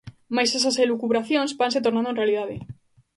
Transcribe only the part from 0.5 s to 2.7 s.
esas elucubracións vanse tornando en realidade.